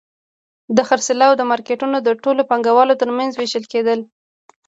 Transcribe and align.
د 0.75 0.77
خرڅلاو 0.87 1.47
مارکېټونه 1.51 1.97
د 2.01 2.09
ټولو 2.23 2.41
پانګوالو 2.49 2.99
ترمنځ 3.01 3.31
وېشل 3.35 3.65
کېدل 3.73 3.99